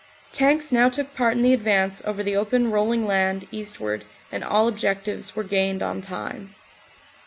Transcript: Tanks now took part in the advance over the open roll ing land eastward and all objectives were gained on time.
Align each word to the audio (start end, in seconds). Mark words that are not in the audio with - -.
Tanks 0.33 0.71
now 0.71 0.89
took 0.89 1.13
part 1.13 1.33
in 1.37 1.43
the 1.43 1.53
advance 1.53 2.01
over 2.07 2.23
the 2.23 2.35
open 2.35 2.71
roll 2.71 2.91
ing 2.91 3.05
land 3.05 3.47
eastward 3.51 4.03
and 4.31 4.43
all 4.43 4.67
objectives 4.67 5.35
were 5.35 5.43
gained 5.43 5.83
on 5.83 6.01
time. 6.01 6.55